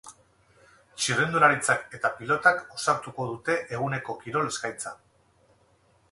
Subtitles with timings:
[1.01, 4.95] Txirrindularitzak eta pilotak osatuko dute eguneko kirol eskaintza.